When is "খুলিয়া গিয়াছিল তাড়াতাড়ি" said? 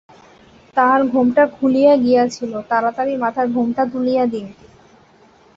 1.55-3.13